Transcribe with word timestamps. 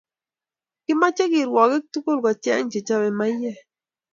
Kimache 0.83 1.23
kirwakik 1.31 1.85
tugul 1.91 2.19
kocheng 2.23 2.65
che 2.71 2.79
chape 2.87 3.09
maiyek 3.17 3.59